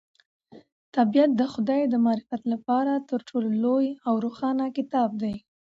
[0.95, 5.35] طبیعت د خدای د معرفت لپاره تر ټولو لوی او روښانه کتاب دی.